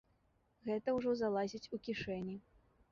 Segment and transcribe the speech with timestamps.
[0.69, 2.35] Гэта ўжо залазяць у кішэні.